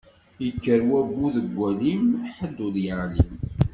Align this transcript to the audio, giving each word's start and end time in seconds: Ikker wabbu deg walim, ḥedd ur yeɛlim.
Ikker 0.47 0.79
wabbu 0.91 1.25
deg 1.35 1.47
walim, 1.57 2.05
ḥedd 2.35 2.57
ur 2.65 2.75
yeɛlim. 2.85 3.33